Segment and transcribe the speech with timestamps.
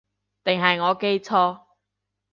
[0.43, 1.59] 定係我記錯